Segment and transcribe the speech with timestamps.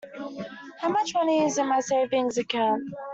[0.79, 2.89] How much money is in my savings account?